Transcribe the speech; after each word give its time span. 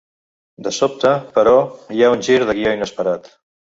De 0.67 0.71
sobte, 0.77 1.13
però, 1.37 1.55
hi 1.97 2.03
ha 2.09 2.13
un 2.19 2.29
gir 2.31 2.43
de 2.49 2.61
guió 2.61 2.77
inesperat. 2.83 3.35